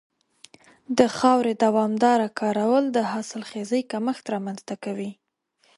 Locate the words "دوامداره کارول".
1.65-2.85